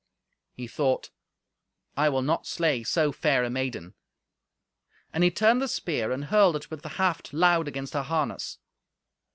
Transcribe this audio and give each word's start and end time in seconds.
He 0.55 0.65
thought, 0.65 1.11
"I 1.95 2.09
will 2.09 2.23
not 2.23 2.47
slay 2.47 2.81
so 2.81 3.11
fair 3.11 3.43
a 3.43 3.51
maiden," 3.51 3.93
and 5.13 5.23
he 5.23 5.29
turned 5.29 5.61
the 5.61 5.67
spear, 5.67 6.11
and 6.11 6.25
hurled 6.25 6.55
it 6.55 6.71
wit 6.71 6.81
the 6.81 6.89
haft 6.97 7.33
loud 7.33 7.67
against 7.67 7.93
her 7.93 8.01
harness. 8.01 8.57